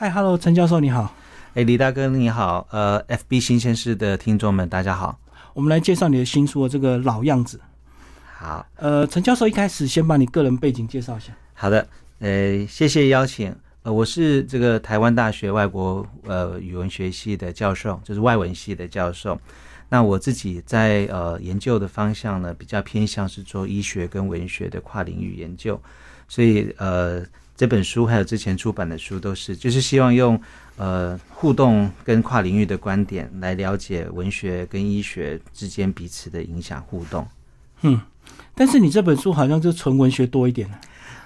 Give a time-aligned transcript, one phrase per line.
[0.00, 1.12] 嗨，Hello，陈教授你好。
[1.54, 2.64] 哎，李大哥你好。
[2.70, 5.18] 呃，FB 新鲜事的听众们大家好。
[5.54, 7.58] 我们来介绍你的新书《这个老样子》。
[8.24, 8.64] 好。
[8.76, 11.32] 呃，陈教授一开始先把你个人背景介绍一下。
[11.52, 11.84] 好的。
[12.20, 13.52] 呃，谢谢邀请。
[13.82, 19.36] 呃，我是这个台湾大学外国呃语文学系的教授，就是外文系的教授。
[19.88, 25.82] 那我自己在呃研究的方向呢，比较偏向是做医学跟文学的跨领域研究，
[26.28, 27.26] 所以呃。
[27.58, 30.40] 这本书还有之前出版的书都是，就是希望用
[30.76, 37.26] 呃互动跟跨领域的观点来了解文学跟医学之间彼此的影响互动。
[37.82, 38.00] 嗯，
[38.54, 40.70] 但是你这本书好像就纯文学多一点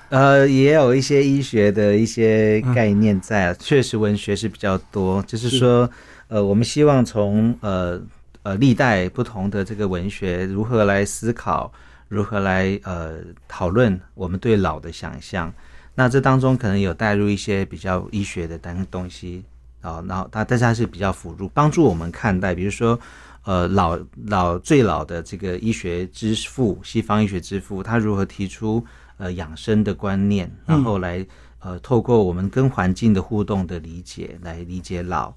[0.08, 5.22] 呃，也有一些医学的一些概念在，确实文学是比较多。
[5.24, 5.88] 就是说，
[6.28, 8.00] 呃，我们希望从呃
[8.42, 11.70] 呃历代不同的这个文学如何来思考，
[12.08, 15.52] 如何来呃讨论我们对老的想象。
[15.94, 19.44] 那这当中可能有带入一些比较医学的单东西
[19.80, 22.98] 啊，然后它但是它是比较辅助帮助我们看待，比如说
[23.44, 28.84] 呃老老最老的这个医学之父，西方医学之父，他如何提出
[29.18, 31.26] 呃养生的观念，然后来
[31.58, 35.32] 呃透过我们跟环境的互动的理解来理解老。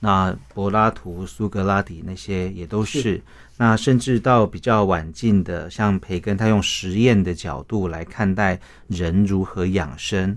[0.00, 3.22] 那柏拉图、苏格拉底那些也都是。
[3.56, 10.34] 那甚至到比较晚近的，像培根，他用实验的角度来看待人如何养生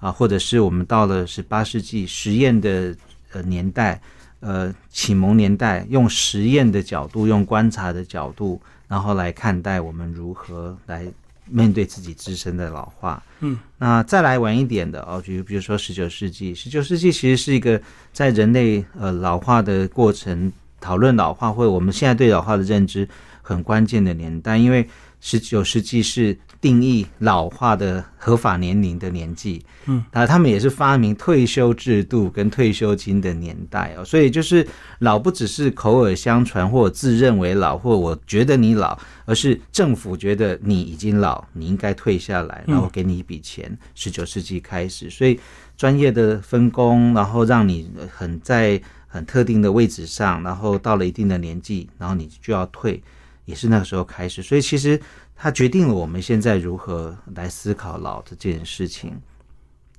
[0.00, 2.96] 啊，或者是我们到了十八世纪实验的
[3.32, 4.00] 呃年代，
[4.40, 11.06] 呃启蒙年代，用实验的角度，用观察的角度，然后来看待我们如何来
[11.52, 13.22] 面对自己自身的老化。
[13.40, 17.80] 嗯，那再来晚一点的哦，比如比如说十九世纪，十九世纪其实是一个
[18.12, 20.50] 在人类呃老化的过程。
[20.84, 23.08] 讨论老化或者我们现在对老化的认知
[23.40, 24.84] 很关键的年代，因为
[25.20, 34.66] 十九世纪是定义老化的合法年龄的年纪，嗯，啊，他们也是发明退休制度跟退休金的年代哦，所以就是
[35.00, 43.76] 老不只是口耳相传或自认为老，或我觉得你老，而是政府觉得你已经老，你应该退下来，然后给你一笔钱。
[43.94, 45.38] 十九世纪开始，所以
[45.76, 48.80] 专业的分工，然后让你很在。
[49.14, 52.98] 很特定的位置上，然后到了一定的年纪，然后你就要退，
[53.44, 54.42] 也是那个时候开始。
[54.42, 54.98] 所以其实
[55.42, 59.20] 它决定了我们现在如何来思考老的这件事情。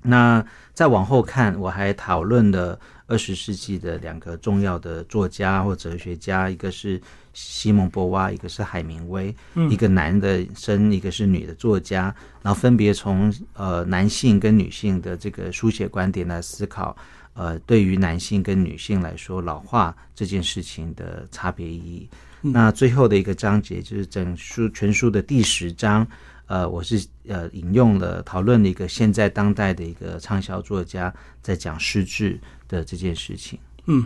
[0.01, 0.41] 那
[0.73, 7.01] 再往后看，我还讨论了二十世纪的两个重要的作家或哲学家，一个是
[7.33, 9.35] 西蒙波娃，一个是海明威，
[9.69, 12.03] 一个男的生，一个是女的作家，
[12.41, 16.95] 然后分别从呃男性跟女性的这个书写观点来思考。
[17.33, 22.07] 呃，对于男性跟女性来说，老化这件事情的差别意义。
[22.45, 26.05] 那最后的一个章节就是整书全书的第十章。
[26.47, 31.11] 呃，我是呃引用了讨论了一个现在当代的一个畅销作家
[31.41, 32.37] 在讲失智
[32.67, 33.57] 的这件事情。
[33.85, 34.05] 嗯，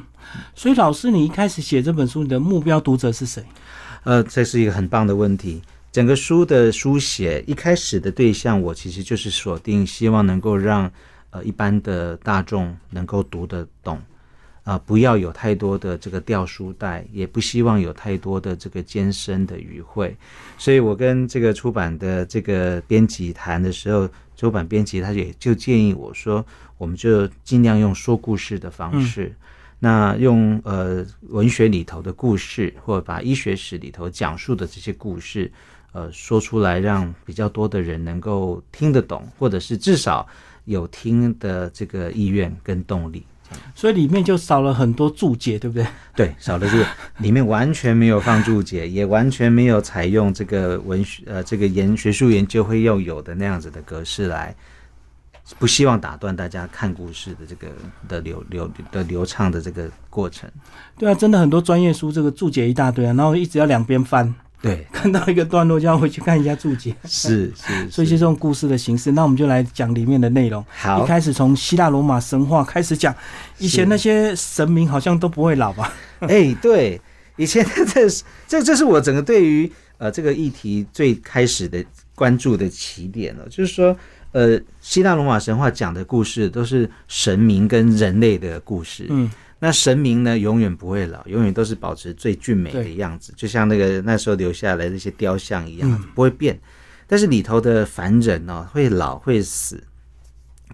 [0.55, 3.43] 所以老师，你一开始写这本书，你的目标读者是谁？
[4.03, 5.61] 呃，这是一个很棒的问题。
[5.91, 10.89] 整个书的书写一开始的对象，我其实就是锁定，希望能够让。
[11.29, 14.01] 呃，一般的大众能够读得懂，
[14.67, 20.13] 啊，不要有太多的这个掉书袋，也不希望有太多的这个艰深的语汇。
[20.57, 26.45] 所以我跟这个出版的这个编辑谈的时候，出版编辑他也就建议我说，
[26.77, 29.33] 我们就尽量用说故事的方式，
[29.79, 35.49] 那用呃文学里头的故事，或者把医学史里头讲述的这些故事，
[35.93, 40.27] 呃，说出来，让比较多的人能够听得懂，或者是至少。
[40.67, 43.23] 有听的这个意愿跟动力，
[43.73, 45.85] 所以里面就少了很多注解，对不对？
[46.15, 46.85] 对，少了这个，
[47.19, 54.55] 里面完全没有放注解，也完全没有采用这个文学呃这个研学术研究会要有的那样子的格式来，
[55.59, 57.67] 不希望打断大家看故事的这个
[58.07, 60.49] 的流流的流畅的这个过程。
[60.97, 64.33] 对啊，真的很多专业书这个注解一大堆啊，然后一直要两边翻。
[64.61, 69.11] 对， 看到一个段落就要回去看一下注解， 是 是，所以就这种故事的形式。
[69.11, 70.65] 那我们就来讲里面的内容。
[70.69, 73.13] 好，一开始从希腊罗马神话开始讲，
[73.59, 75.93] 以前那些神明好像都不会老吧？
[76.21, 76.99] 哎，对，
[77.35, 78.07] 以前这
[78.47, 81.83] 这这是我整个对于呃这个议题最开始的
[82.15, 83.95] 关注的起点了，就是说，
[84.31, 89.29] 呃，希腊罗马神话讲的故事都是神明跟人类的故事，嗯。
[89.59, 96.59] 那神明呢，永远不会老，永远都是保持最俊美的样子，就像那个那时候留下来那些雕像一样，不会变。
[97.07, 99.83] 但是里头的凡人呢，会老会死。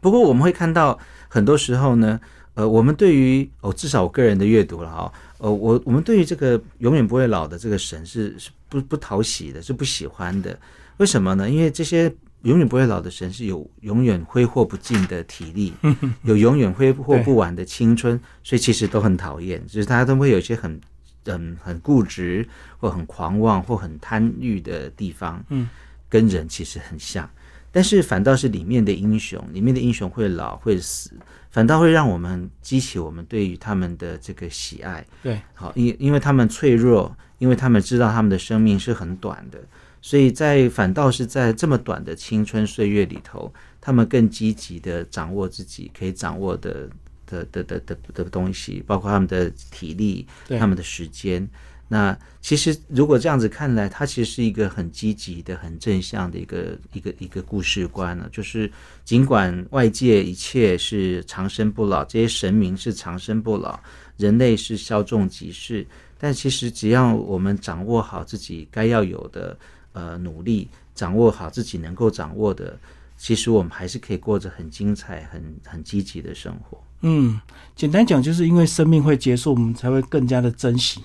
[0.01, 0.99] 不过我们会看到，
[1.29, 2.19] 很多时候呢，
[2.55, 10.59] 呃，我们对于哦，至少我个人的阅读了哈，呃，我我们对于这个永远不会老的这个神是是不不讨喜的，是不喜欢的。
[10.97, 11.49] 为什么呢？
[11.49, 15.73] 因为这些永远不会老的神是有永远挥霍不尽的体力，
[16.23, 20.79] 有永远挥霍不完的青春，所以其实都很讨厌，就是大家都会有一些很
[21.25, 22.47] 嗯很固执
[22.77, 25.69] 或很狂妄或很贪欲的地方，嗯，
[26.09, 27.29] 跟人其实很像，
[27.71, 31.11] 但是反倒是里面的英雄，里面的英雄会老会死，
[31.49, 35.05] 反倒会让我们激起我们对于他们的这个喜爱。
[35.21, 39.59] 对，好，因因为他们脆弱，因为他们知道他们的生命是很短的，
[40.03, 46.89] 所以在反倒是在这么短的青春岁月里头，他们更积极的掌握自己可以掌握的
[47.25, 50.27] 的的的的的东西，包括他们的体力、
[50.59, 51.47] 他们的时间。
[51.87, 58.27] 那其实如果这样子看来，它其实是一个很积极的、很正向的一个一个一个故事观呢。
[58.31, 58.69] 就是
[59.05, 63.79] 尽管外界一切是长生不老，这些神明是长生不老，
[64.17, 65.85] 人类是稍纵即逝，
[66.17, 69.55] 但其实只要我们掌握好自己该要有的
[69.93, 72.77] 呃努力，掌握好自己能够掌握的，
[73.17, 76.77] 其实我们还是可以过着很精彩、很很积极的生活。
[77.01, 77.39] 嗯，
[77.75, 81.01] 简单讲，就是因为生命会结束，我们才会更加的珍惜。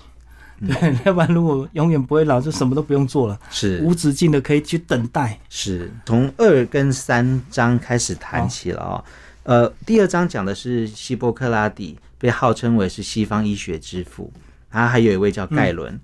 [0.60, 5.38] 对，要不然如果永远不会老，就什么都不用做了，是无止境的可以去等待。
[5.48, 9.04] 是从二跟三章开始谈起了哦。
[9.44, 14.32] 呃，第二章讲的是希波克拉底，被号称为是西方医学之父，
[14.70, 15.98] 然后还有一位叫盖伦。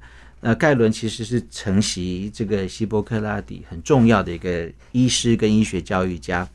[0.46, 6.46] 那盖伦其实是承袭这个希波克拉底很重要的一个医师跟医学教育家。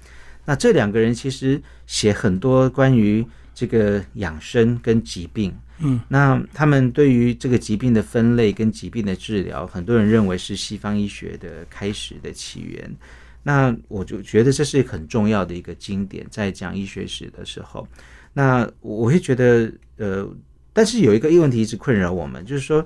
[0.45, 3.25] 那这两个人其实写很多关于
[3.55, 5.51] 这个养生跟疾病。
[5.79, 12.95] 嗯，那他们对于这个疾病的分类跟疾病的治疗，很多人认为是西方医学的开始的起源。
[13.41, 17.87] 那我就觉得这是很重要的一个经典，在讲医学史的时候，
[18.33, 20.29] 那我会觉得，呃，
[20.73, 22.85] 但是有一个问题一直困扰我们，就是说，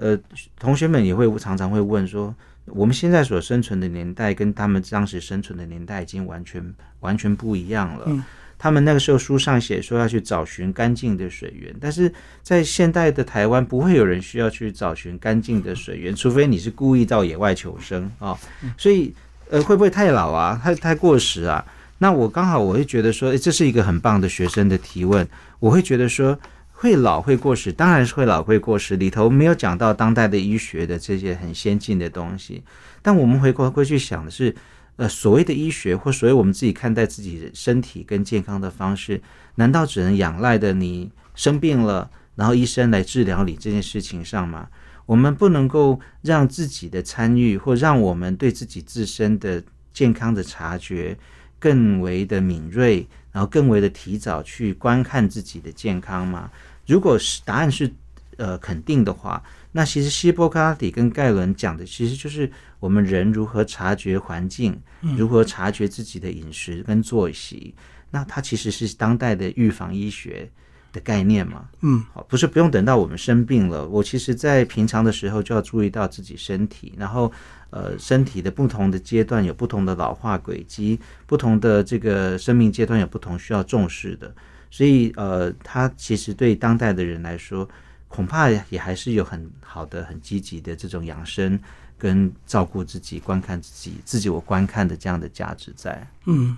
[0.00, 0.18] 呃，
[0.58, 2.34] 同学们也会常常会问说，
[2.66, 8.04] 我们现在所生存的年代跟他们当时生存的年代已经完全完全不一样了。
[8.06, 8.22] 嗯
[8.60, 12.12] 他们那个时候书上写说要去找寻干净的水源，但是
[12.42, 18.36] 在现代的台湾不会有人需要去找寻干净的水源，除非你是故意到野外求生啊、
[18.76, 19.14] 所以
[19.48, 20.60] 呃，会不会太老啊？
[20.60, 21.64] 太太过时啊？
[21.98, 25.24] 那我刚好我会觉得说，诶这是一个很棒的学生的提问，
[25.60, 26.36] 我会觉得说。
[26.80, 28.94] 会老会过时，当然是会老会过时。
[28.94, 32.62] 里头没有讲到当代的医学的这些很先进的东西，
[33.02, 34.54] 但我们回过回去想的是，
[34.94, 39.20] 呃，所谓的医学或所谓我们自己看待自己身体跟健康的方式，
[39.56, 44.68] 难道只能仰赖的你生病了，然后医生来治疗你这件事情上吗？
[45.04, 49.60] 我们不能够让自己的参与，或让我们对自己自身的
[49.92, 51.18] 健康的察觉
[51.58, 53.04] 更为的敏锐，
[53.38, 56.50] 然后更为的提早去观看自己的健康吗？
[56.88, 57.88] 如果是答案是
[58.36, 59.40] 呃肯定的话，
[59.70, 62.50] 那其实希波克拉底跟盖伦讲的其实就是
[62.80, 64.76] 我们人如何察觉环境，
[65.16, 67.72] 如何察觉自己的饮食跟作息。
[68.10, 70.50] 那它其实是当代的预防医学
[70.92, 71.68] 的概念嘛？
[71.82, 77.30] 嗯，好，不是不用等到我们生病了，我其实在平常的时候就要注意到自己身体，然后
[77.70, 84.34] 呃，身体的不同的阶段有不同的老化轨迹，不同的这个生命阶段有不同需要重视的，
[84.70, 87.68] 所以呃，它其实对当代的人来说，
[88.08, 91.60] 恐怕也还是有很好的、很积极的这种养生
[91.98, 96.08] 跟照顾自己、观看自己、自己我观看的这样的价值在。
[96.24, 96.56] 嗯，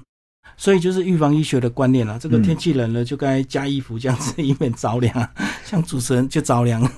[0.56, 2.16] 所以就是预防医学的观念啦。
[2.20, 5.28] 这个嗯天气冷了就该加衣服，这样子以免着凉啊。
[5.64, 6.88] 像主持人就着凉。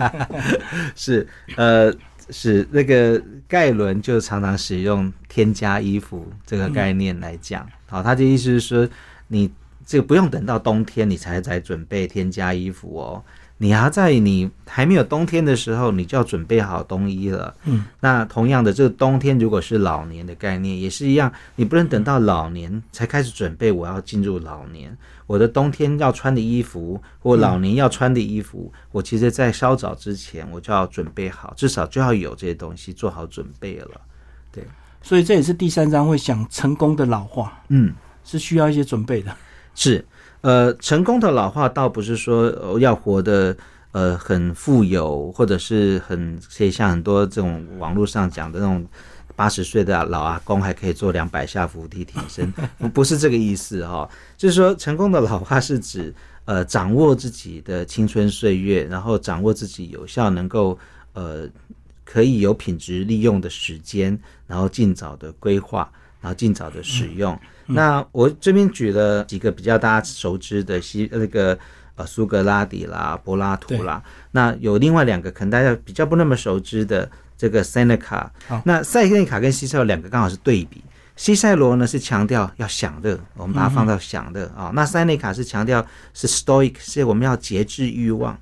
[0.94, 1.26] 是，
[1.56, 1.92] 呃，
[2.30, 8.88] 是那个盖伦就常常使用添加衣服这个概念来讲，好、他的意思是说，
[9.28, 9.50] 你
[9.84, 13.24] 这个不用等到冬天你才在准备添加衣服哦，
[13.62, 17.54] 你要在你还没有冬天的时候，你就要准备好冬衣了。
[17.64, 24.96] 嗯，那同样的，这个冬天如果是老年的概念，也是一样，你不能等到老年才开始准备，我要进入老年。
[25.26, 34.00] 我的冬天要穿的衣服，或老年要穿的衣服，我其实在稍早之前我就要准备好，至少就要有这些东西做好准备了。
[34.50, 34.64] 对
[35.02, 37.92] 所以这也是第三章会讲成功的老化，嗯，
[38.24, 39.36] 是需要一些准备的。
[39.74, 40.04] 是，
[40.42, 43.54] 呃，成功的老化倒不是说、要活得
[43.92, 48.86] 呃很富有，或者是很可以像很多这种网络上讲的那种
[49.36, 52.52] 八十岁的老阿公还可以做两百下伏地挺身，
[52.92, 60.78] 不是这个意思哈、就是说成功的老化是指呃掌握自己的青春岁月，然后掌握自己有效能够
[61.12, 61.48] 呃
[62.04, 67.38] 可以有品质利用的时间，然后尽早的规划，然后尽早的使用。
[67.66, 71.56] 那我这边举了几个比较大家熟知的西那个
[71.94, 78.60] 呃苏格拉底啦、柏拉图啦，那有另外两个可能大家比较不那么熟知的这个 Seneca 好。
[78.64, 80.82] 那塞内卡跟西塞罗两个刚好是对比。
[81.16, 84.72] 西塞罗呢是强调要享乐，我们把它放到享乐啊。
[84.74, 88.38] 那塞内卡是强调是 stoic，是我们要节制欲望。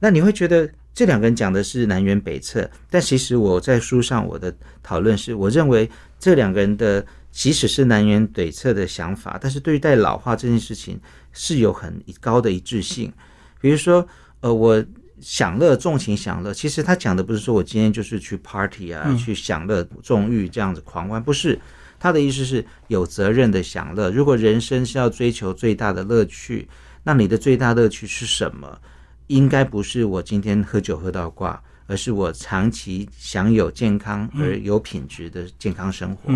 [0.00, 0.68] 那你会觉得
[0.98, 4.52] 这两个人讲的是南辕北辙，但其实我在书上我的
[4.82, 5.88] 讨论是，我认为
[6.18, 10.98] 这两个人的即使是南辕北辙的想法，但是对待老化这件事情
[11.32, 13.12] 是有很高的一致性。
[13.60, 14.04] 比如说，
[14.40, 14.84] 呃，我
[15.20, 21.56] 享乐纵情享乐，其实他讲的不是说我今天就是去 party 啊，去享乐纵欲这样子狂欢，不是。
[22.00, 24.10] 他的意思是有责任的享乐。
[24.10, 26.68] 如果人生是要追求最大的乐趣，
[27.04, 28.80] 那你的最大乐趣是什么？
[29.28, 36.34] 应该不是我今天喝酒喝到挂，而是我长期享有健康而有品质的健康生活。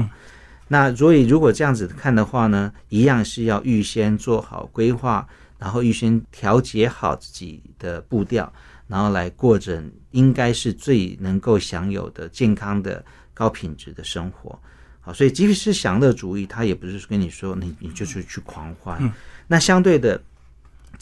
[0.68, 5.26] 那所以如果这样子看的话呢，一样是要预先做好规划，
[5.58, 8.50] 然后预先调节好自己的步调，
[8.86, 9.82] 然后来过着
[10.12, 14.58] 应该是最能够享有的健康的高品质的生活。
[15.00, 19.12] 好，所以即使是享乐主义，他也不是跟你说你你就是去狂欢。
[19.48, 20.22] 那相对的，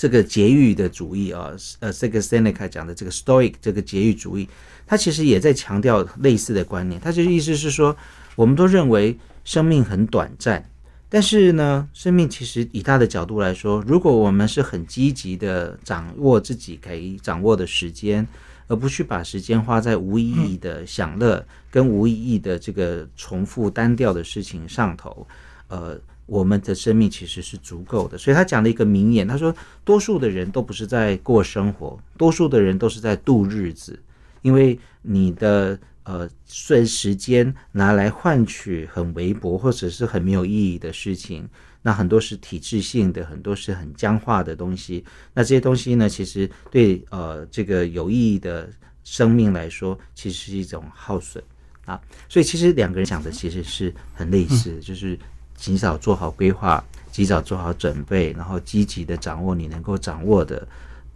[0.00, 4.48] 这个节欲的主义啊，呃，这个 Seneca 讲的这个 Stoic 这个节欲主义，
[4.86, 6.98] 他其实也在强调类似的观念。
[6.98, 7.94] 他就意思是说，
[8.34, 10.64] 我们都认为生命很短暂，
[11.10, 18.26] 但是呢，生命其实以他的角度来说，如果我们是很积极的掌握自己可以掌握的时间。
[18.68, 25.26] 而不去把时间花在无意义的享乐跟无意义的这个重复单调的事情上头，
[25.66, 25.98] 呃，
[26.30, 28.16] 我们的生命其实是足够的。
[28.16, 29.52] 所以他讲了一个名言，他说：
[29.84, 33.98] 多数的人都不是在过生活，多数的人都是在度日子，
[34.42, 41.48] 因为你的呃，顺时间拿来换取很微薄或者是很没有意义的事情。
[41.82, 45.04] 那很多是体制性的，很多是很僵化的东西。
[45.34, 48.68] 那这些东西呢，其实对呃这个有意义的
[49.02, 51.42] 生命来说，其实是一种耗损
[51.86, 51.98] 啊。
[52.28, 55.18] 所以其实两个人讲的其实是很类似，就是
[55.60, 60.66] 及早做好规划，及早做好准备，然后积极的掌握你能够掌握的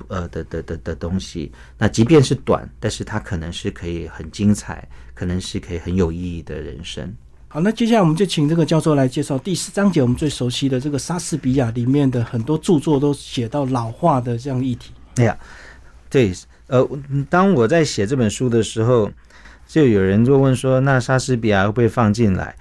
[0.09, 1.51] 呃的的的的东西。
[1.79, 7.11] 那即便是短，但是它可能是可以很精彩，可能是可以很有意义的人生。
[7.49, 14.93] 好，那接下来我们就请这个教授来介绍第四章节，我们最熟悉的这个莎士比亚里面的很多著作都写到老化的这样议题。
[15.17, 15.39] 哎呀，
[16.11, 16.33] 对，
[16.67, 16.87] 呃，
[17.31, 19.11] 当我在写这本书的时候，
[19.67, 22.55] 就有人就问说，那莎士比亚会不会放进来？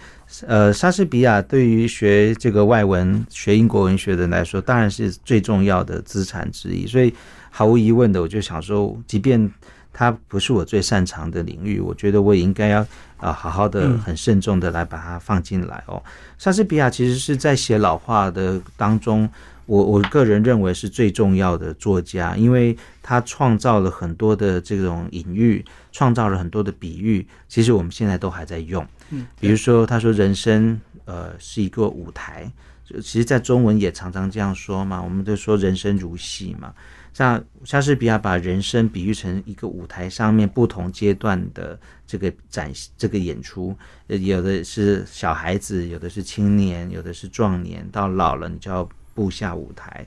[0.47, 6.87] 呃，莎士比亚对于学这个外文、学英国文学的人来说，当然是最重要的资产之一。
[6.87, 7.13] 所以
[7.49, 9.51] 毫无疑问的，我就想说，即便
[9.91, 12.85] 它不是我最擅长的领域，我觉得我也应该要。
[13.17, 16.03] 啊，好好的，很慎重的来把它放进来哦。
[16.37, 19.29] 莎士比亚其实是在写老话的当中，
[19.65, 28.85] 我我个人认为是最重要的作家，因为他创造了很多的这种隐喻，创造了很多的比喻，其实我们现在都还在用。
[29.09, 32.51] 嗯，比如说他说人生呃是一个舞台，
[32.85, 36.73] 就其实在中文也常常这样说嘛，我们都说人生如戏嘛。
[37.13, 43.77] 像莎士比亚把人生比喻成一个舞台上面不同阶段的这个展这个演出，
[44.07, 50.05] 呃，有的是小孩子，有的是青年，有的是壮年，到老了你就要步下舞台，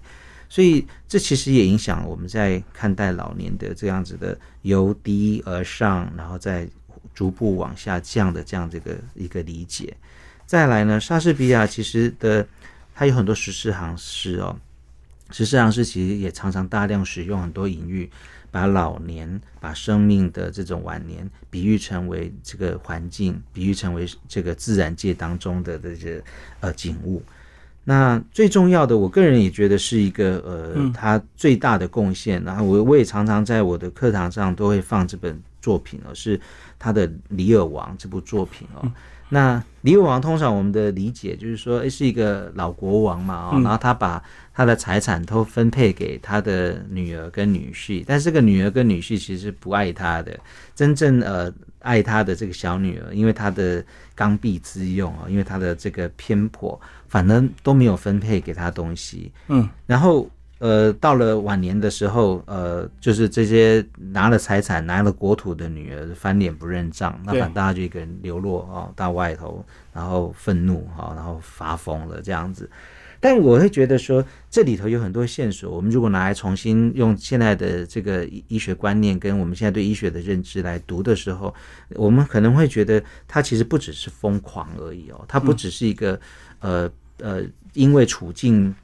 [0.48, 6.68] 所以这其实也影响我们在看待老年的这样子的由低而上，然后再
[7.14, 9.96] 逐步往下降的这样这个一个理解。
[10.44, 12.46] 再来呢，莎士比亚其实的
[12.94, 14.58] 他有很多十四行诗哦。
[15.30, 18.08] 十四行诗其实也常常大量使用很多隐喻，
[18.52, 26.22] 把老年、把生命的这种晚年比喻成为这个环境，比喻成为这个自然界当中的这些
[26.60, 27.20] 呃景物。
[27.88, 32.42] 那最重要的，我个人也觉得是一个呃，他最大的贡献。
[32.42, 36.40] 然后我我也常常在我的课堂上都会放这本作品哦，是
[36.80, 38.90] 他的《李尔王》这部作品哦。
[39.28, 44.22] 那李武王通常我们的理解就是说，诶，是一个老国王嘛，哦，然后他把
[44.54, 50.38] 他的财产都分配给他的女儿跟女婿，但是这个女儿跟女婿其实不爱他的，
[50.74, 60.28] 真正呃爱他的这个小女儿，因为他的刚愎自用啊，因为他的这个偏颇，反正都没有分配给他东西，嗯，然后。
[60.58, 72.70] 呃，到了晚年的时候，呃，就是这些拿了财产、拿了国土的女儿翻脸不认账，那反大家就一个人流落啊到外头，然后愤怒哈，然后发疯了这样子。
[73.20, 81.54] 但我会觉得说，这里头有很多线索，我们如果拿来重新用现在的这个医学观念跟我们现在对医学的认知来读的时候，
[81.90, 86.18] 我们可能会觉得他其实不只是疯狂而已哦，他不只是一个
[86.60, 87.42] 呃呃，
[87.74, 88.74] 因为处境。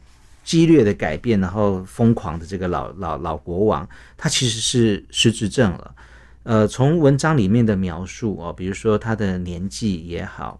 [0.42, 5.94] 激烈的改变，然后疯狂的这个老老老国王，他其实是失智症了。
[6.44, 10.58] 呃，从文章里面的描述哦，比如说他的年纪也好，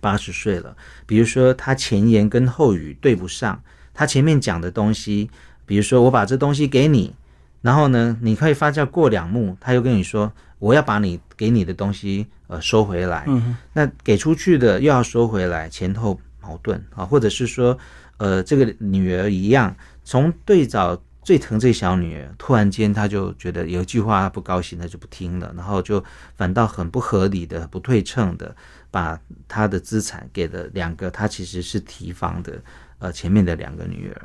[0.00, 0.74] 八十岁了，
[1.04, 3.62] 比如说他前言跟后语对不上，
[3.92, 5.28] 他前面讲的东西，
[5.66, 7.14] 比如说我把这东西给你，
[7.60, 17.76] 然后呢，你可以发酵过两幕，他又跟你说我要把你给你的东西呃收回来，嗯那给出去的又要收回来，前后矛盾啊，或者是说
[18.18, 26.02] 呃这个女儿一样，从最早最疼这小女儿，突然间她就觉得有一句话她不高兴，她就不听了，然后就
[26.36, 28.54] 反倒很不合理的、不对称的，
[28.90, 29.18] 把
[29.48, 32.62] 她的资产给了两个她其实是提防的
[32.98, 34.22] 呃前面的两个女儿，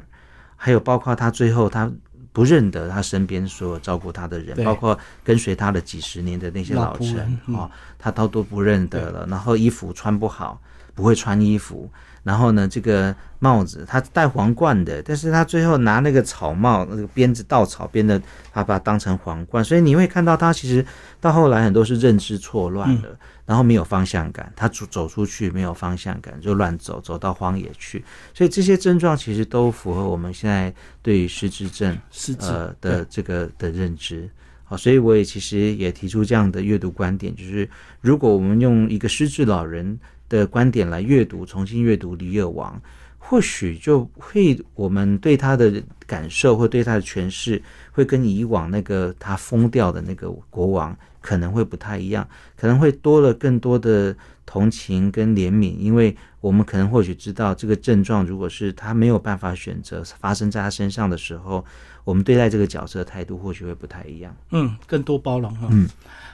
[0.56, 1.92] 还有包括她最后她。
[2.34, 7.72] 不认得她身边所有照顾她的人，包括跟随她的几十年的那些老臣啊嗯哦，
[8.02, 10.60] 他都都不认得了，然后衣服穿不好，
[10.96, 11.88] 不会穿衣服，
[12.24, 18.20] 然后呢，这个帽子他戴皇冠的，但是他最后拿那个草帽，那个编子稻草编的，
[18.52, 20.84] 他把它当成皇冠，所以你会看到他其实
[21.20, 23.16] 到后来很多是认知错乱的，
[23.46, 28.04] 然后没有方向感，他走走出去没有方向感就乱走，走到荒野去，
[28.34, 34.30] 所以这些症状其实都符合我们现在对于失智症失智呃的这个的认知。
[34.72, 40.00] 好，所以我也其实也提出这样的阅读观点，就是如果我们用一个失智老人
[40.30, 42.74] 的观点来阅读，重新阅读《李尔王》，
[43.20, 47.62] 或许就会我们对他的感受或对他的诠释，
[47.92, 52.26] 会跟以往那个他疯掉的那个国王可能会不太一样，
[52.56, 61.66] 可能会多了更多的同情跟怜悯，因为我们可能或许知道这个症状，如果是他没有办法选择发生在他身上的时候，
[62.04, 64.36] 我们对待这个角色的态度或许会不太一样。
[64.52, 65.68] 嗯，更多包容哈。
[65.72, 65.88] 嗯，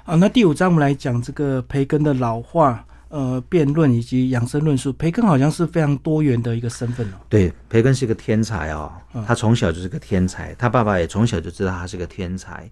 [0.05, 4.91] 啊，那第五章我们来讲这个培根的老化、呃辩论以及养生论述。
[4.93, 7.17] 培根好像是非常多元的一个身份哦。
[7.29, 12.69] 对，培根是个天才哦嗯，他从小就是个天才，他爸爸也从小就知道他是个天才，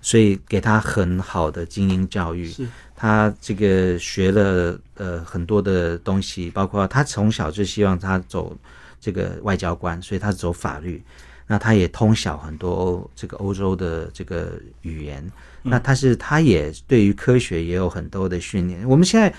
[0.00, 2.48] 所以给他很好的精英教育。
[2.48, 8.56] 是，他这个学了呃很多的东西，包括他从小就希望他走
[9.00, 11.02] 这个外交官，所以他走法律。
[11.52, 15.22] 那他也通晓很多欧这个欧洲的这个语言。
[15.60, 18.88] 那他是他也对于科学也有很多的训练。
[18.88, 19.30] 我们现在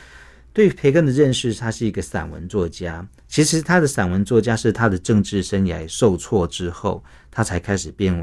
[0.54, 3.04] 对培根的认识，他是一个散文作家。
[3.28, 8.14] 其实他的散文作家是他的政治生涯受挫之后，他才开始变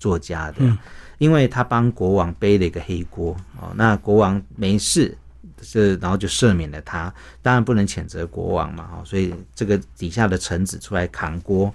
[0.00, 0.56] 作家的。
[0.58, 0.76] 嗯
[1.18, 5.16] 因为他帮国王背了一个黑锅哦，那国王没事，
[5.62, 7.12] 是然后就赦免了他。
[7.42, 11.74] 当然不能谴责国王嘛，哈，所以这个底下的臣子出来扛锅。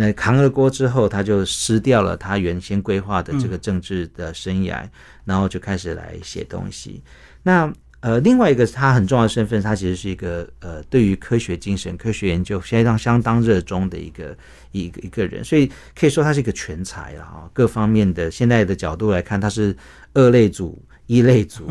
[0.00, 4.88] 那扛了锅之后，他就失掉了他原先规划的这个政治的生涯，
[5.24, 7.02] 然后就开始来写东西。
[7.42, 14.38] 那呃，另外一个他很重要的身份，他其实是一个呃，对于科学精神、科学研究相当相当热衷的一个
[14.70, 17.50] 一个一个人，所以可以说他是一个全才了哈。
[17.52, 19.76] 各方面的现在的角度来看，他是
[20.14, 21.64] 二类组、一类组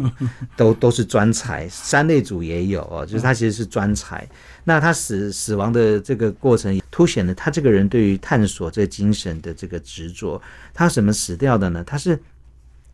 [0.58, 4.28] 都都是专才，三类组也有哦，就是他其实是专才。
[4.64, 10.42] 那他死死亡的这个过程，凸显了他这个人对于探索这个精神的这个执着。
[10.74, 11.84] 他怎么死掉的呢？
[11.86, 12.20] 他是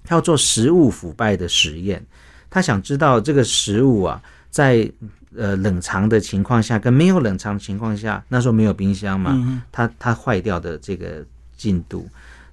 [0.03, 2.06] 他要做食物腐败的实验。
[2.49, 4.88] 他想知道这个食物啊，在
[5.36, 11.25] 呃冷藏的情况下，跟没有冷藏的情况下，那时候没有冰箱嘛，嗯它它坏掉的这个
[11.56, 12.08] 进度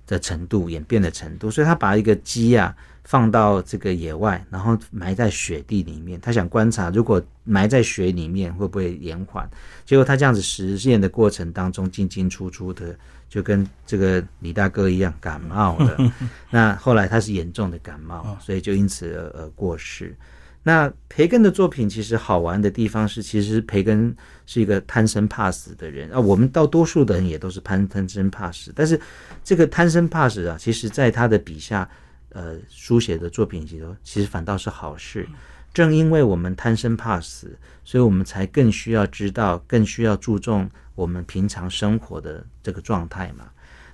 [0.06, 2.74] 的程度、演变的程度，所以他把一个鸡啊
[3.10, 9.50] 放到这个野外，然后埋在雪地里面，他想观察如果埋在雪里面会不会延缓。
[9.84, 12.96] 结果他这样子实验的过程当中进进出出的，
[13.28, 15.96] 就跟这个李大哥一样感冒了。
[16.50, 20.16] 那后来他是严重的感冒，所以就因此而而过世。
[20.62, 26.20] 那培根的作品其实好玩的地方是，其实培根是一个贪生怕死的人啊。
[26.20, 29.00] 我们到多数的人也都是贪贪生怕死，但是
[29.42, 31.90] 这个贪生怕死啊，其实在他的笔下，
[32.30, 35.28] 呃，书写的作品里头，其实反倒是好事。
[35.72, 43.48] 正因为我们贪生怕死，所以我们才更需要知道，更需要注重我们平常生活的这个状态嘛。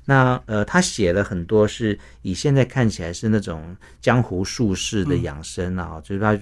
[0.09, 6.38] 那呃，他写了很多是以现在看起来是那种江湖术士的养生啊，就是他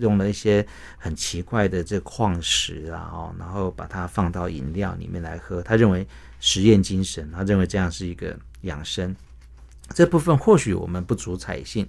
[0.00, 0.66] 用了一些
[0.98, 5.62] 很奇怪的这矿石啊，然后把它放到饮料里面来喝。
[5.62, 6.06] 他认为
[6.40, 9.14] 实验精神，他认为这样是一个养生。
[9.92, 11.86] 这部分或许我们不足采信，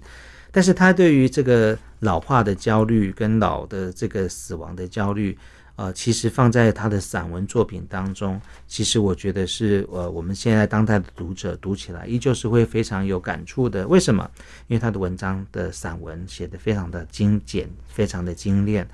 [0.50, 5.36] 但是他对于这个老化的焦虑跟老的这个死亡的焦虑，
[5.76, 13.86] 呃，其实放在他的散文作品当中，其实我觉得是呃我们现在当代的读者读起来依旧是会非常有感触的。
[13.86, 14.30] 为什么？
[14.68, 18.88] 因为他的文章的散文写得非常的精简，非常的精炼。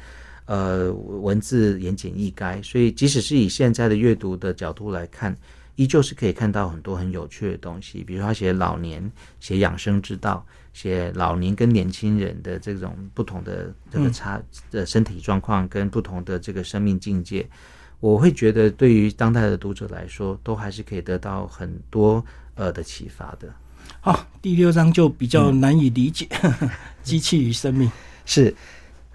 [0.47, 5.35] 呃，文字言简意赅，所以即使是以现在的阅读的角度来看，
[5.77, 17.49] 依旧是可以看到很多很有趣的东西，比如他写老年，写养生之道，写老年跟年轻人的这种不同的这个差的身体状况跟不同的这个生命境界，
[18.01, 23.49] 我会觉得对于当代的读者来说，都还是可以得到很多呃的启发的。
[24.01, 26.29] 好，第六章就比较难以理解，
[27.03, 27.91] 机器与生命
[28.27, 28.55] 是。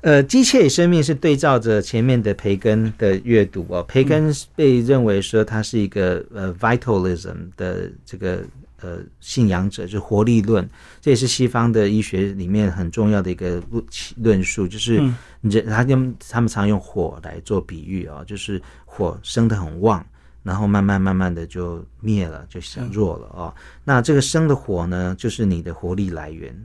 [0.01, 3.83] 呃，机械与生命是对照着前面的培根的阅读哦。
[3.83, 8.43] 培根被认为说他是一个呃 vitalism 的这个
[8.79, 10.69] 呃信仰者，就是活力论，
[11.01, 13.83] 这也是西方的医学里面很重要的一个论
[14.17, 15.01] 论述，就是
[15.41, 20.05] 人他用他们常用火来做比喻哦，就是火生得很旺，
[20.43, 23.53] 然后慢慢慢慢的就灭了，就减弱了哦。
[23.83, 26.55] 那这个生的火呢，就是你的活力来源。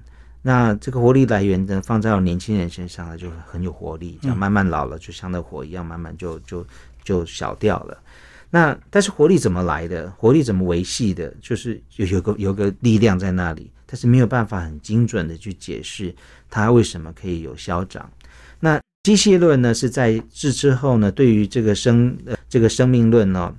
[0.42, 4.18] 那这个活力来源呢，放在年轻人身上呢，就很有活力。
[4.20, 6.66] 这样慢慢老了，就像那火一样，慢慢就就
[7.04, 7.96] 就小掉了。
[8.50, 10.10] 那但是活力怎么来的？
[10.18, 11.32] 活力怎么维系的？
[11.40, 16.14] 就是有有个有个力量在那里，但是没有办法很精准的去解释
[16.50, 18.10] 它为什么可以有消长。
[18.60, 23.54] 那机械论呢，是在治之后呢，对于这个生呃这个生命论呢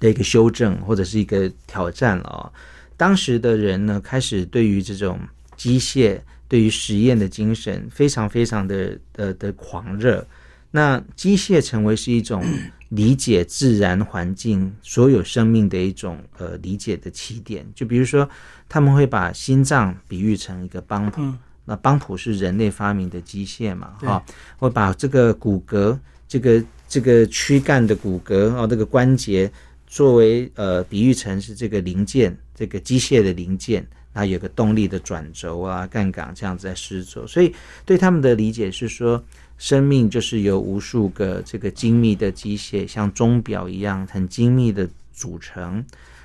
[0.00, 2.52] 的一个修正或者是一个挑战了。
[2.96, 5.18] 当时的人呢，开始对于这种
[5.60, 6.18] 机械
[6.48, 10.26] 对于实验的精神非常非常的的的狂热，
[10.70, 12.42] 那机械成为是一种
[12.88, 17.62] 理解自然环境所有生命的一种呃理解的起点。
[17.74, 18.26] 就比如说，
[18.70, 21.20] 他们会把心脏比喻成一个邦普，
[21.66, 24.24] 那邦普是人类发明的机械嘛，哈，
[24.56, 25.96] 会把这个骨骼，
[26.26, 29.52] 这个这个躯干的骨骼哦，这个关节
[29.86, 33.86] 作为呃比喻成是这个零件，这个机械的零件。
[34.12, 39.22] 那有个动力的转轴啊、杠杆这样子在施作，所以对他们的理解是说，
[39.56, 45.84] 生命就是由无数个这个精密的机械，像钟表一样很精密的组成。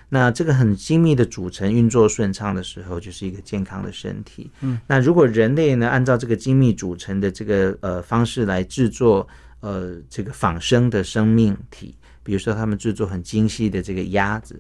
[0.10, 4.50] 那这个很精密的组成运作顺畅的时候，就是一个健康的身体。
[4.62, 9.28] 嗯，那如果人类呢，按照这个精密组成的这个呃方式来制作
[9.60, 11.93] 呃这个仿生的生命体，
[12.24, 14.60] 比如说他们制作很精细的这个鸭子。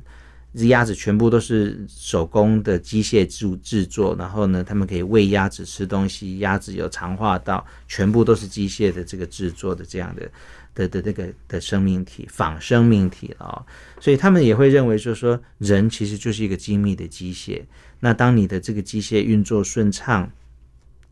[0.57, 10.31] 这鸭子全部都是手工的机械制制作，然后呢，他们可以喂鸭子吃东西，鸭子有肠化道，全部都是机械的这个制作的这样的
[10.73, 13.61] 的的那个的生命体仿生命体啊，
[13.99, 17.61] 所以他们也会认为，就说人其实就是一个精密的机械。
[17.99, 20.31] 那当你的这个机械运作顺畅。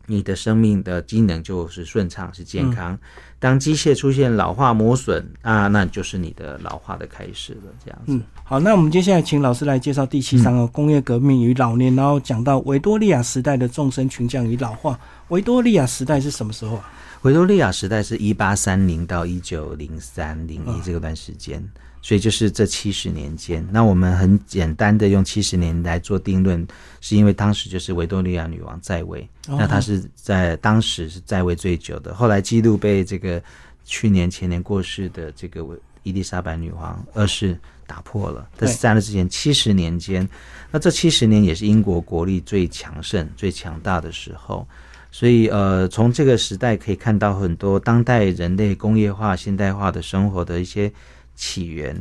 [0.05, 2.97] 你的生命的机能就是顺畅，是健康。
[3.39, 7.71] 当机械出现老化磨损啊，那就是你的老化的开始了。
[7.83, 8.19] 这样子。
[8.43, 14.99] 好，那我们接下来请老师来介绍第七章哦，工业革命与老年，然后讲到维多利亚时代的众生群降与老化。
[15.29, 16.91] 维多利亚时代是什么时候啊？
[17.23, 21.63] 维多利亚时代是一八三零到一九零三零一这段时间。
[22.05, 26.67] 所以就是这七十年间，那我们很简单的用七十年来做定论，
[26.99, 32.13] 是因为当时就是维多利亚女王在位，那她是在当时是在位最久的。
[32.13, 33.41] 后来记录被这个
[33.85, 35.65] 去年前年过世的这个
[36.03, 38.49] 伊丽莎白女王二世打破了。
[38.57, 40.27] 但是在那之前七十年间，
[40.71, 44.67] 那这七十年也是英国国力最强盛、最强大的时候。
[45.09, 50.91] 所以呃，从这个时代可以看到很多当代人类工业化、现代化的生活的一些。
[51.35, 51.95] 起源，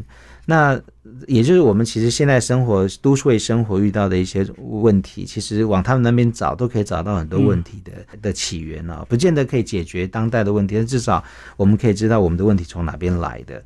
[0.46, 0.80] 那
[1.26, 11.22] 也就是我们其实现在生活都市会生活遇到的一些问题，其实往他们那边找都可以找到很多问题的的起源啊，不见得可以解决当代的问题，但至少
[11.56, 13.62] 我们可以知道我们的问题从哪边来的。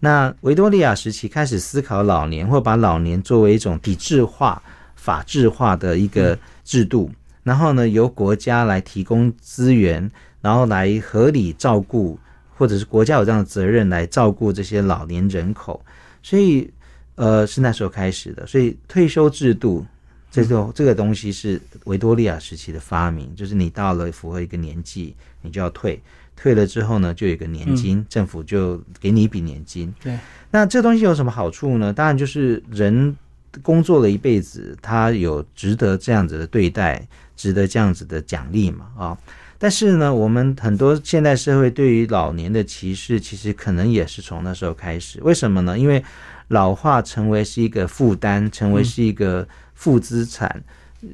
[0.00, 4.62] 那维多利亚时期开始思考老年，或把老年作为一种体制化、
[4.94, 7.10] 法制化的一个制度，
[7.42, 10.10] 然后呢，由国家来提供资源，
[10.42, 12.18] 然后来合理照顾。
[12.58, 15.84] 或者是国家有这样的责任来照顾这些老年人口，
[16.22, 16.70] 所以
[17.16, 18.46] 呃是那时候开始的。
[18.46, 19.84] 所以退休制度
[20.30, 26.02] 这种这个东西是维多利亚时期的发明，就是你到了符合一个年纪，你就要退，
[26.34, 29.94] 退了之后呢，就有一个年金，政府就给你一笔年金。
[30.02, 30.18] 对，
[30.50, 31.92] 那这东西有什么好处呢？
[31.92, 33.14] 当然就是人
[33.62, 38.86] 工作了一辈子，他有值得这样子的对待，值得这样子的奖励嘛？
[38.96, 39.18] 啊。
[39.58, 45.18] 但是呢，我们很多现代社会对于老年的歧视，其实可能也是从那时候开始。
[45.22, 45.78] 为什么呢？
[45.78, 46.02] 因为
[46.48, 50.62] 老化成为是一个负担，成为是一个负资产，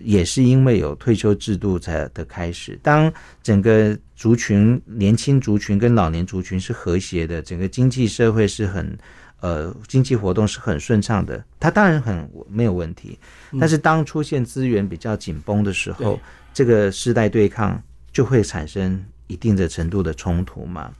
[0.02, 2.78] 也是因为有退休制度才的开始。
[2.82, 8.98] 当整个族群年轻族群跟老年族群是和谐的，整个经济社会是很
[9.40, 13.18] 呃经济活动是很顺畅的，它当然很没有问题。
[13.60, 16.18] 但是当出现资源比较紧绷的时候，
[16.52, 17.80] 这个世代对抗。
[18.12, 20.92] 就会产生一定的程度的冲突嘛？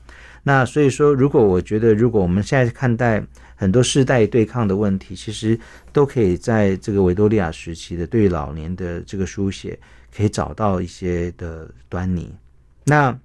[0.43, 3.23] 那所以说，如果我觉得，如果我们现在看待
[3.55, 5.57] 很多世代对抗的问题，其实
[5.91, 9.79] 都可以在这个维多利亚时期的对老年的这个书写，
[10.13, 12.33] 可以找到一些的端倪。
[12.83, 13.17] 那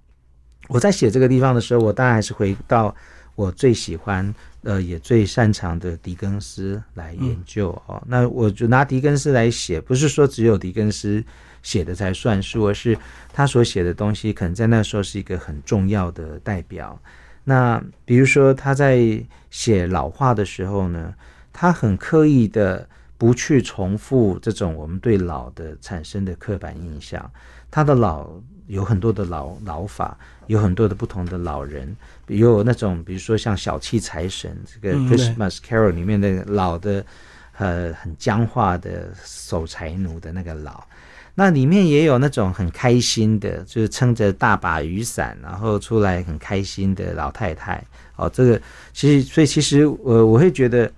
[0.68, 2.94] 我在写这个地方的时候，我当然还是回到
[3.34, 4.34] 我最喜欢。
[4.62, 8.02] 呃，也最擅长的狄更斯来研究哦。
[8.06, 11.24] 那我就拿狄更斯来写，不是说只有狄更斯
[11.62, 12.96] 写的才算数，而是
[13.32, 16.98] 他所写的东西，可能在那时候是一个很重要的代表。
[17.44, 21.14] 那比如说他在写老化的时候呢，
[21.52, 27.30] 他很刻意的不去重复这种我们对老的产生的刻板印象。
[27.70, 28.30] 他的老
[28.66, 30.16] 有很多的老老法，
[30.46, 31.94] 有很多的不同的老人。
[32.26, 37.04] 有那种，比如说像小气财神这个 Christmas Carol 里面的老的，
[37.56, 40.82] 呃，很僵化的守财奴的那个老，
[41.40, 47.80] 那里面也有那种很开心的，就是撑着大把雨伞，然后出来很开心的老太太。
[48.16, 48.60] 哦，这个
[48.92, 50.90] 其实，所以其实我我会觉得，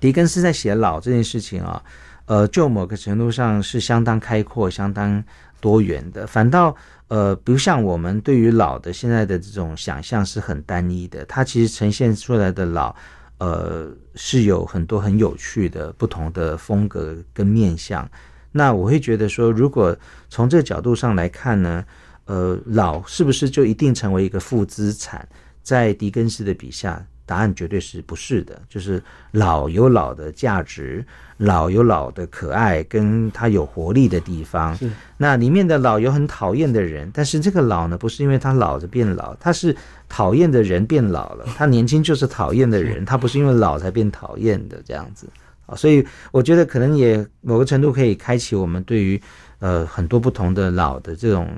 [0.00, 1.80] 狄更斯在写老这件事情啊，
[2.26, 5.22] 呃，就某个程度上是相当开阔、相当
[5.60, 6.76] 多元的，反倒。
[7.06, 12.92] 呃，不像我们对于老的现在的这种想象是很单一的，它其实呈现出来的老，
[13.38, 18.10] 呃，是有很多很有趣的不同的风格跟面相。
[18.52, 19.96] 那我会觉得说，如果
[20.28, 21.84] 从这个角度上来看呢，
[22.26, 25.26] 呃，老是不是就一定成为一个负资产？
[25.62, 27.04] 在狄更斯的笔下。
[27.24, 31.02] 答案绝对是不是的，就是老有老的价值，
[31.38, 34.76] 老有老的可爱，跟他有活力的地方。
[35.16, 39.74] 那里面的老有很讨厌的人，但是这个老呢，不是因为他老着变老，他是
[40.08, 41.46] 讨厌的人变老了。
[41.56, 45.26] 他年轻就是讨厌的人，他不是因为老才变讨厌的这样子
[45.72, 45.76] 啊。
[45.76, 49.20] 所以我觉得可能也某个程度可以开启我们对于
[49.58, 51.48] 呃很多不同的老的这种。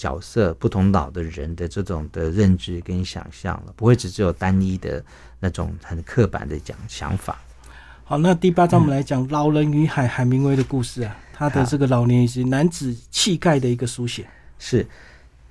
[0.00, 5.04] 角色不同老的人的这种的认知跟想象了，不会只只有单一的
[5.38, 7.38] 那种很刻板的讲想法。
[8.02, 14.26] 好，那第八章我们来讲老人与海海明威的故事啊，他的这个老年以及男子气概的一个书写。
[14.58, 14.86] 是，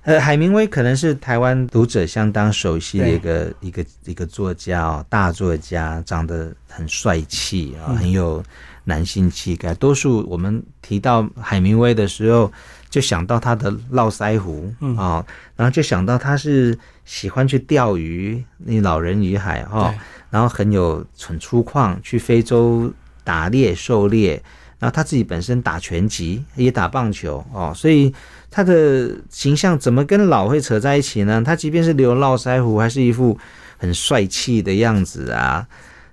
[0.02, 8.42] 呃，海明威可能是台湾读者相当熟悉的一个一个一个作家哦，大作家，长得很帅气啊，很有
[8.84, 9.74] 男性气概。
[9.74, 12.52] 多数我们提到海明威的时候。
[12.90, 19.94] 就想到他的络腮胡啊，然后就想到他是喜欢去钓鱼，那老人与海哈，
[20.28, 24.42] 然后很有很粗犷，去非洲打猎狩猎，
[24.80, 28.12] 然后他自己本身打拳击也打棒球哦，所以
[28.50, 31.42] 他的形象怎么跟老会扯在一起呢？
[31.44, 33.38] 他即便是留络腮胡，还是一副
[33.78, 35.66] 很帅气的样子啊。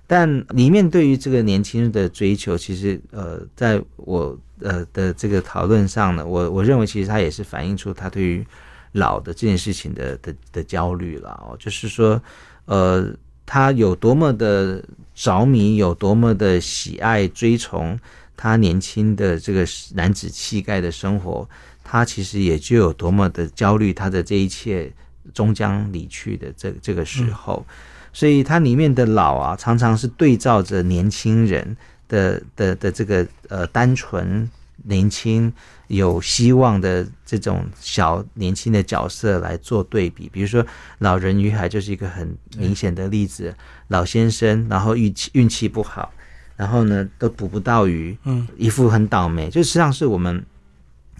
[0.06, 8.46] 但里面对于这个年轻人的追求，其实呃，在我呃的这个讨论上呢，我我认为其实他也是反映出他对于
[8.92, 12.18] 老的这件事情的的的焦虑了哦，就是说
[12.64, 13.12] 呃，
[13.44, 14.82] 他有多么的
[15.14, 17.98] 着迷，有多么的喜爱追崇
[18.34, 21.46] 他年轻的这个男子气概的生活，
[21.90, 24.92] 他其实也就有多么的焦虑，他的这一切
[25.32, 27.64] 终将离去的这这个时候。
[28.12, 31.76] 所以它里面的老啊，常常是对照着年轻人
[32.08, 34.50] 的的的这个呃单纯
[34.84, 35.52] 年轻
[35.86, 40.28] 有希望的这种小年轻的角色来做对比。
[40.32, 40.64] 比如说
[40.98, 43.54] 《老人与海》就是一个很明显的例子。
[43.88, 46.12] 老先生，然后运气运气不好，
[46.56, 50.44] 然后呢都捕不到鱼，嗯，一副很倒霉，就实际上是我们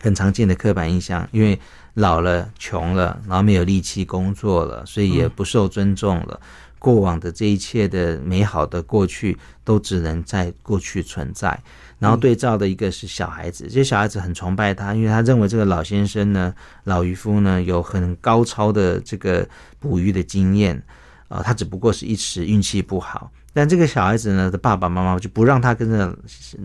[0.00, 1.28] 很常见的刻板印象。
[1.32, 1.58] 因为
[1.94, 6.40] 老了、穷了，然后没有力气工作了，所以也不受尊重了。
[6.78, 11.60] 过往的这一切的美好的过去，都只能在过去存在。
[11.98, 19.48] 然后对照的一个是小孩子，这些小孩子很崇拜他，因为他认为这个老先生呢，老渔夫呢，有很高超的这个
[19.80, 20.80] 捕鱼的经验，
[21.26, 23.28] 啊，他只不过是一时运气不好。
[23.58, 26.16] 但这个小孩子呢的爸爸妈妈就不让他跟着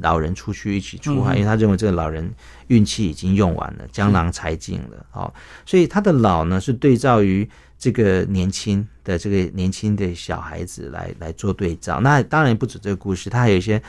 [0.02, 2.32] 老人出去一起出海，因为他认为这个老人
[2.68, 5.06] 运气已经用完了，江郎才尽了。
[5.14, 5.34] 哦，
[5.66, 7.50] 所以他的老呢是对照于。
[7.80, 13.82] 这个年轻的这个年轻的小孩子来来做对照，那当然不止这个故事，他还有一些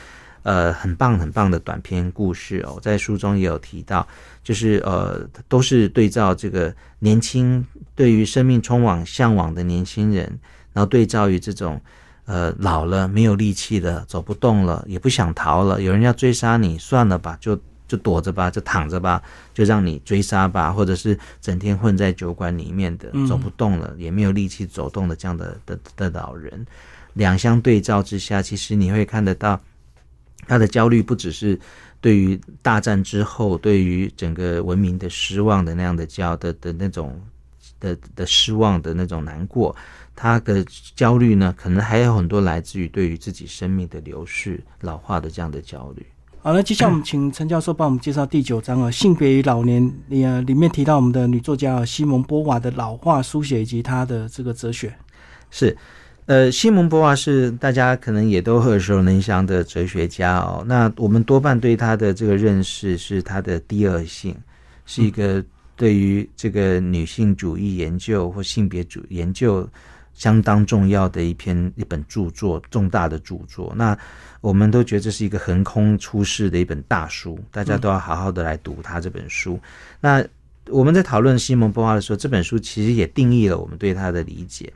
[0.43, 4.05] 呃很棒很棒的短篇故事哦，在书中也有提到，
[4.43, 7.65] 就是呃都是对照这个年轻
[7.95, 10.41] 对于生命充满向往的年轻人，
[10.73, 11.81] 然后对照于这种
[12.27, 17.59] 呃老了没有力气了，走不动了，也不想逃了，有人要追杀你，算了吧，就。
[17.87, 26.67] 就躲着吧，就躺着吧，就让你追杀吧，或者是整天混在酒馆里面的，走不动了，也没有力气走动的这样的的的老人，
[27.13, 29.61] 两相对照之下，其实你会看得到
[30.49, 31.61] 他的焦虑，不只是
[32.01, 37.21] 对于大战之后对于整个文明的失望的那样的焦的的那种
[37.79, 39.77] 的的失望的那种难过，
[40.17, 46.07] 他的焦虑呢，可能还有很多来自于对于自己生命的流逝、老化的这样的焦虑。
[46.41, 54.95] 好，那接下来我们请陈教授帮我们介绍第九章啊，性别与老年里呃里面提到我们的女作家西蒙波娃的老化书写以及她的这个哲学。
[55.51, 55.75] 是，
[56.27, 60.63] 呃，西蒙波娃是大家可能也都耳熟能详的哲学家哦。
[60.67, 64.37] 那我们多半对她的这个认识是她的第二性，
[64.85, 65.43] 是一个
[65.77, 69.67] 对于这个女性主义研究或性别主研究
[70.15, 73.73] 相当重要的一篇一本著作，重大的著作。
[73.77, 73.97] 那
[74.41, 79.61] 我们都觉得这是一个横空出世的一本大书，大家都要好好的来读他这本书。
[80.01, 80.25] 那
[80.69, 84.73] 我们在讨论西蒙波娃的时候，这本书其实也定义了我们对他的理解。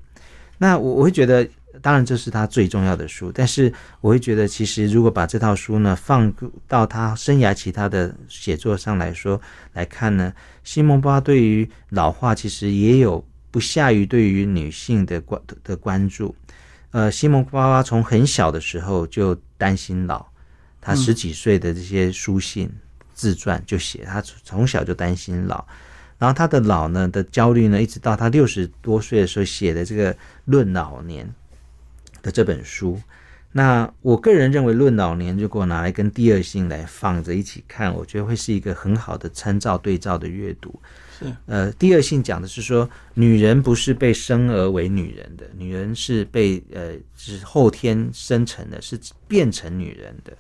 [0.58, 1.48] 那我我会觉得，
[1.80, 6.32] 当然这是他最重要的书，但是我会觉得，其实如果把这套书呢放
[6.66, 9.40] 到他生涯其他的写作上来说
[9.72, 10.32] 来看呢，
[10.64, 13.24] 西蒙波娃对于老化其实也有
[13.58, 16.32] 不下于对于女性的关的关注。
[16.92, 20.24] 呃，西蒙波娃从很小的时候就担心老，
[20.80, 22.70] 他十几岁的这些书信、
[23.14, 25.64] 自传就写他从小就担心老，
[26.20, 31.26] 然后他的老呢的焦虑呢，一直到他六十多岁的时候写的这个《论老年》
[32.24, 33.02] 的这本书。
[33.50, 40.80] 那我个人认为，《论老年》如果拿来跟第二性来放着一起看，我觉得会是一个很好的参照对照的阅读。
[41.18, 50.32] 是，呃，第二性讲的是说，女人不是被生而为女人的，女人是被呃是后天生成的，是变成女人的。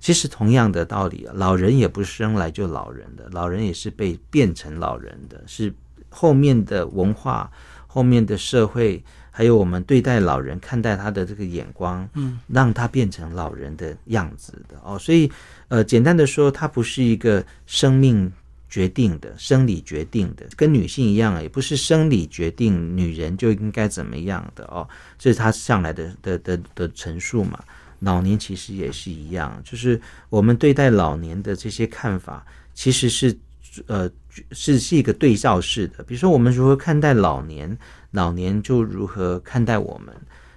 [0.00, 5.72] 其实同样的道理啊，老人也不是生来就老人的，老人也是被变成老人的，是
[6.08, 7.50] 后面的文化、
[7.86, 14.98] 后面的社会，还有我们对待老人、看待他的这个眼光，嗯，让他变成老人的样子的哦。
[14.98, 15.30] 所以，
[15.68, 18.32] 呃，简单的说，他不是一个生命。
[18.74, 27.62] 决定的生理决定的，跟女性一样，也不是生理决定女人就应该怎么样的哦，这是他上来的的的的陈述嘛。
[28.00, 33.38] 老年其实也是一样，就是我们对待老年的这些看法，其实是
[33.86, 34.10] 呃
[34.50, 36.02] 是是一个对照式的。
[36.02, 37.78] 比如说，我们如何看待老年，
[38.10, 40.12] 老年就如何看待我们。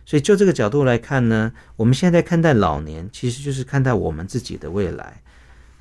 [0.08, 5.22] 所以就这个角度来看呢，我们现在看待老年，其实就是看待我们自己的未来。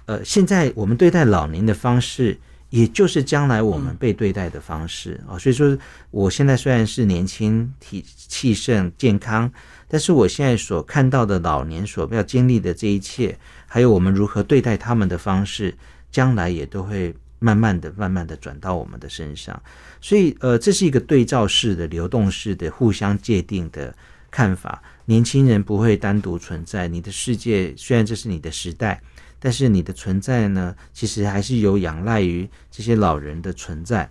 [0.06, 2.38] 呃，现在我们对待老年的方式，
[2.70, 5.38] 也就是将来我们被对待的方式啊。
[5.38, 5.76] 所以说，
[6.10, 9.50] 我现在虽然是年轻、体气盛、健康，
[9.88, 15.74] 但是我现在所看到的老年所要经历的这一切，还有我们如何对待他们的方式，
[16.10, 19.60] 将来也都会慢慢的、慢慢的转到我们的身上。
[20.00, 23.94] 所以，呃，这是一个对照式的、流动式的、互相界定的
[24.30, 24.82] 看法。
[25.06, 29.00] 年轻人不会单独存在，你的世界虽然这是你的时代。
[29.38, 34.08] 但是你的存在呢，其实还是有仰赖于这些老人的存在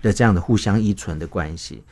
[0.00, 1.84] 的这样的互相依存的关系。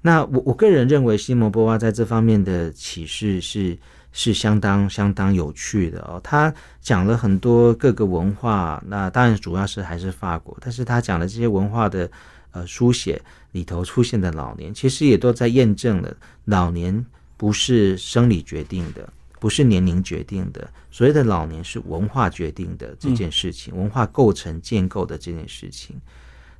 [0.00, 3.76] 那我我个人认为，西摩波娃在这方面的启示是
[4.12, 6.18] 是相当相当有趣的哦。
[6.22, 12.08] 他讲了很多各个文化，那当然主要是还是法国，但是他讲的这些文化的
[12.52, 17.04] 呃书写里头出现的老年，其实也都在验证了老年
[17.36, 19.08] 不是生理决定的。
[19.38, 25.94] 不是年龄决定的，所谓的老年是文化决定的这件事情，文化构成建构的这件事情。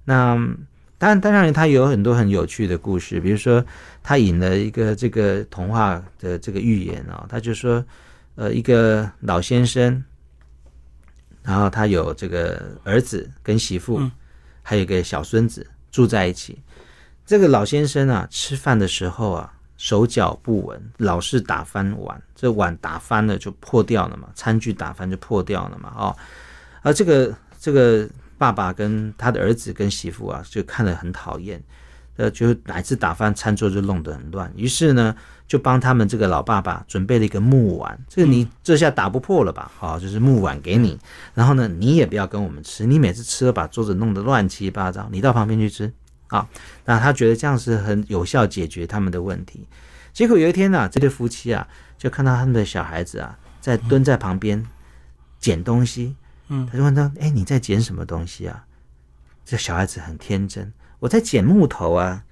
[0.04, 0.36] 那
[0.98, 3.64] 当然，当然，他有很多很有趣的故事，比如说
[4.02, 7.82] 他引了一个这个童话的这个寓言啊，他就说，
[8.34, 10.04] 呃，一个老先生，
[11.42, 13.98] 然后他有这个儿子跟媳妇，
[14.62, 16.60] 还有一个小孙子住在一起。
[17.24, 19.54] 这个老先生啊，吃饭的时候啊。
[19.76, 26.16] 手脚不稳，老是打翻碗，这碗打翻了就破掉了嘛，餐具打翻就破掉了嘛，哦，
[26.82, 28.08] 而这个这个
[28.38, 31.62] 爸爸跟他的儿子跟媳妇啊，就看得很讨厌，
[32.16, 35.14] 呃，就哪次打翻餐桌就弄得很乱，于是呢，
[35.46, 39.70] 就帮他们这个老爸爸准备了一个木碗，这个你这下打不破了吧？
[39.78, 40.98] 好，就是木碗给你，
[41.34, 45.92] 然后呢，你也不要跟我们吃，你每次吃了把桌子弄得乱七八糟，你到旁边去吃。
[46.28, 46.48] 啊，
[46.84, 49.66] 那他觉得这样是很有效解决他们的问题。
[50.12, 54.64] 结果有一天呢，这对夫妻啊，就看到他们的小孩子啊，在蹲在旁边
[55.38, 56.16] 捡东西。
[56.48, 58.64] 嗯，他就问他：“哎，你在捡什么东西啊？”
[59.44, 62.24] 这小孩子很天真：“我在捡木头啊。”“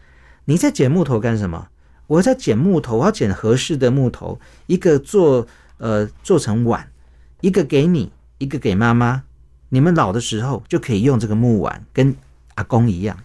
[0.46, 1.68] 你在捡木头干什么
[2.07, 5.47] ？”“我在捡木头，我要捡合适的木头，一个做
[5.78, 6.90] 呃做成碗，
[7.40, 9.24] 一个给你，一个给妈妈。
[9.70, 12.14] 你们老的时候就可以用这个木碗，跟
[12.55, 13.18] 阿公一样。”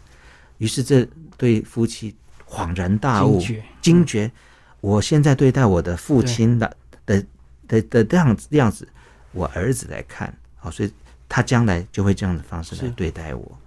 [0.60, 1.06] 于是这
[1.36, 2.16] 对夫妻
[2.48, 3.42] 恍然大悟，
[3.82, 4.32] 惊觉，
[4.80, 7.26] 我现在对待我的父亲的的
[7.68, 8.88] 的的这样子样子，
[9.32, 10.92] 我儿子来看，好，所以
[11.28, 13.60] 他将来就会这样的方式来对待我。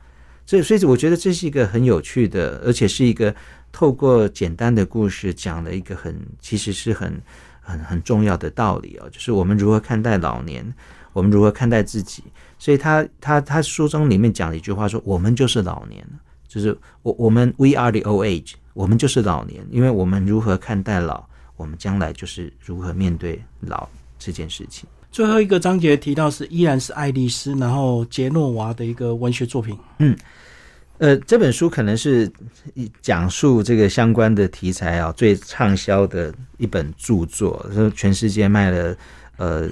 [0.47, 3.35] 所以所以我觉得这是一个很有趣的，而且是一个
[3.71, 7.21] 透过简单的故事讲了一个很其实是很
[7.61, 10.75] 很很重要的道理哦，就是我们如何看待老年，
[11.13, 12.25] 我们如何看待自己。
[12.59, 16.05] 所以他他他书中里面讲了一句话说：“我们就是老年，
[16.53, 21.25] 就是我我们 We are the old age，我们就是老年，因为我们如何看待老，
[21.57, 23.89] 我们将来就是如何面对老
[24.19, 29.79] 这件事情。”最后一个章节提到是依然是爱丽丝，然后杰诺娃的一个文学作品。
[29.99, 30.15] 嗯，
[30.99, 32.31] 呃，这本书可能是
[33.01, 38.95] 讲述这个相关的题材啊最畅销的一本著作，说全世界卖了
[39.39, 39.67] 呃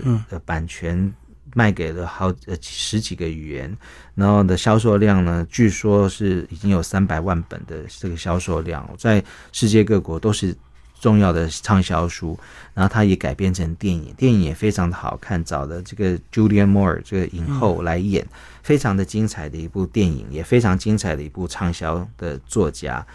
[0.46, 1.12] 版权。
[1.54, 3.76] 卖给了好呃十几个语言，
[4.14, 9.22] 然后的销售量呢，据说是已经有三百万本的这个销售量，在
[9.52, 10.56] 世界各国都是
[11.00, 12.38] 重要的畅销书。
[12.74, 18.26] 然后它也改编成电影，电影也非常的好看，找的这个 Julian Moore 这个影后来演，
[18.62, 23.06] 非常的精彩的一部电影，也非常精彩的一部畅销的作家，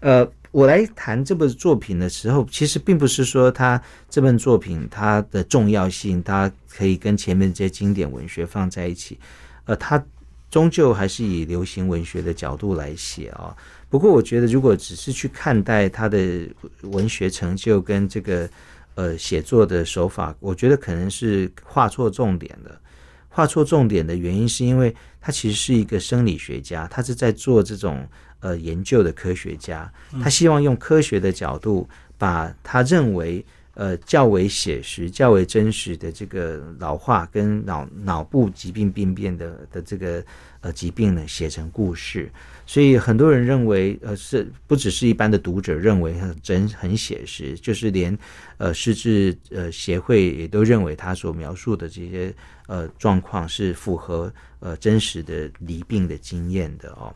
[0.00, 0.28] 呃。
[0.50, 9.18] 我来谈这部作品的时候，其实并不是说他这本作品它的重要性，它可以跟前面这些经典文学放在一起，
[9.66, 10.02] 呃，它
[10.50, 13.54] 终究还是以流行文学的角度来写啊。
[13.90, 16.48] 不过，我觉得如果只是去看待他的
[16.80, 18.48] 文学成就跟这个
[18.94, 22.80] 呃写作的手法，我觉得可能是画错重点的。
[23.28, 28.08] 画错重点的原因是因为他其实是一个生理学家，他是在做这种。
[28.40, 40.24] 呃，研究的科学家，他希望用科学的角度，把他认为呃较为写实、较为真实的这个老化跟脑脑部疾病病变的的这个
[40.60, 42.30] 呃疾病呢写成故事。
[42.66, 48.16] 所以很多人认为，呃，是不只是一般的读者认为很真很写实，就是连
[48.58, 52.34] 呃失智呃协会也都认为他所描述的这些
[52.66, 57.14] 呃状况是符合呃真实的离病的经验的哦。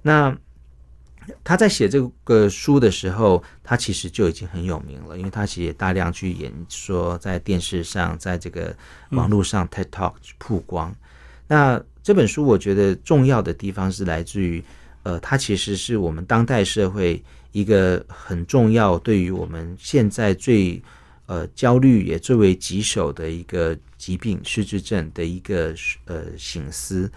[0.00, 0.34] 那
[1.42, 8.76] 他在写这个书的时候，他其实就已经很有名了，因为他其实大量去演说，在电视上，在这个
[9.10, 10.94] 网络上 TED Talk 曝光。
[11.46, 14.62] 那这本书我觉得重要的地方是来自于，
[15.02, 17.22] 呃，它其实是我们当代社会
[17.52, 20.82] 一个很重要，对于我们现在最
[21.26, 27.10] 呃焦虑也最为棘手的一个疾病——失智症的一个呃醒思。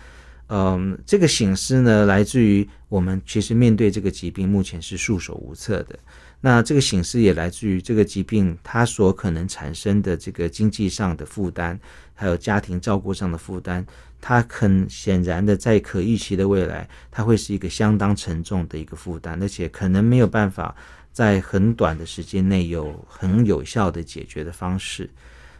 [0.49, 5.99] 嗯，这个醒思呢，来自于我们其实面对这个疾病，目前是束手无策的。
[6.39, 11.77] 那这个醒思也来自于这个疾病它所可能产生的这个经济上的负担，
[12.13, 13.85] 还有家庭照顾上的负担。
[14.21, 20.73] 它很显然的，在可预期的未来，它会是一个相当沉重的一个负担，而且可能没有办法
[21.11, 25.09] 在很短的时间内有很有效的解决的方式。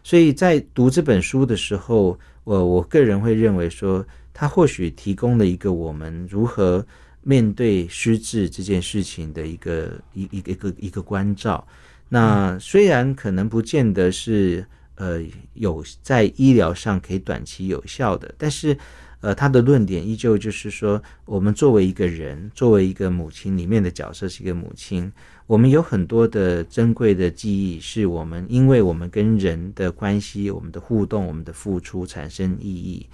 [0.02, 4.06] 所以在读这本书的时候，我我个人会认为说。
[4.40, 6.86] 它或许提供了一个我们如何
[7.24, 11.68] 面对失智这件事情的一个一一个一个一个关照。
[12.08, 14.64] 那虽然可能不见得是
[14.94, 15.20] 呃
[15.56, 18.78] 有在医疗上可以短期有效的，但是
[19.22, 25.12] 呃他的论点依旧就是说，我们作为一个人，作为一个母亲里面的角色是一个母亲，
[25.48, 33.08] 我们有很多的珍贵的记忆，是我们因为我们跟人的关系、我们的互动、我们的付出产生意义。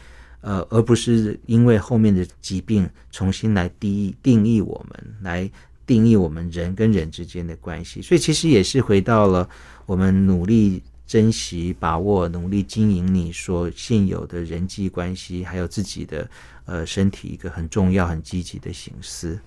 [0.46, 5.50] 呃，而不是因为后面的疾病重新来定义定义我们，来
[5.88, 9.48] 定义我们人跟人之间的关系，所以其实也是回到了
[9.86, 16.30] 我们努力珍惜、把握、努力经营你所现有的人际关系，还有自己的
[16.66, 19.39] 呃身体一个很重要、很积极的形式。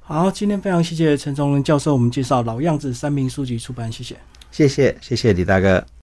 [0.00, 4.16] 好，今天非常谢谢陈崇仁教授，我们介绍《老样子》三名书籍出版，谢谢，
[4.50, 5.93] 谢谢，谢谢李大哥。